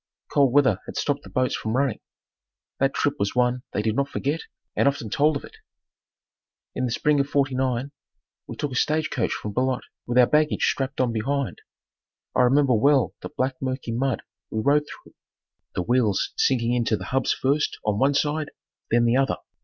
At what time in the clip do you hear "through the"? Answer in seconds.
14.87-15.83